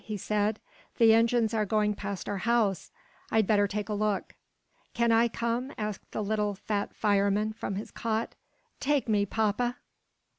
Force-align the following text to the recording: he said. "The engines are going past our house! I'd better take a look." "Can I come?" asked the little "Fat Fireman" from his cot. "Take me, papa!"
he 0.03 0.17
said. 0.17 0.59
"The 0.97 1.13
engines 1.13 1.53
are 1.53 1.63
going 1.63 1.93
past 1.93 2.27
our 2.27 2.39
house! 2.39 2.89
I'd 3.29 3.45
better 3.45 3.67
take 3.67 3.87
a 3.87 3.93
look." 3.93 4.33
"Can 4.95 5.11
I 5.11 5.27
come?" 5.27 5.71
asked 5.77 6.09
the 6.09 6.23
little 6.23 6.55
"Fat 6.55 6.95
Fireman" 6.95 7.53
from 7.53 7.75
his 7.75 7.91
cot. 7.91 8.33
"Take 8.79 9.07
me, 9.07 9.27
papa!" 9.27 9.77